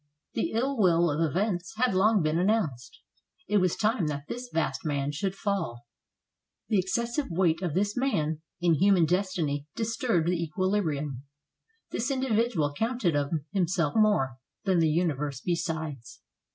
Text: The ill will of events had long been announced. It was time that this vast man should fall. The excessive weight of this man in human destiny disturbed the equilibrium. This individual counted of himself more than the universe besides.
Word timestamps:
The 0.33 0.53
ill 0.53 0.79
will 0.79 1.11
of 1.11 1.21
events 1.21 1.75
had 1.77 1.93
long 1.93 2.23
been 2.23 2.39
announced. 2.39 3.01
It 3.47 3.57
was 3.57 3.75
time 3.75 4.07
that 4.07 4.23
this 4.27 4.49
vast 4.51 4.83
man 4.83 5.11
should 5.11 5.35
fall. 5.35 5.85
The 6.69 6.79
excessive 6.79 7.27
weight 7.29 7.61
of 7.61 7.75
this 7.75 7.95
man 7.95 8.41
in 8.59 8.73
human 8.73 9.05
destiny 9.05 9.67
disturbed 9.75 10.27
the 10.29 10.43
equilibrium. 10.43 11.25
This 11.91 12.09
individual 12.09 12.73
counted 12.73 13.15
of 13.15 13.29
himself 13.51 13.93
more 13.95 14.37
than 14.63 14.79
the 14.79 14.89
universe 14.89 15.39
besides. 15.39 16.21